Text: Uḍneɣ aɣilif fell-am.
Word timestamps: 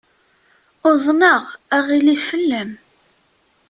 Uḍneɣ 0.89 1.43
aɣilif 1.77 2.21
fell-am. 2.29 2.71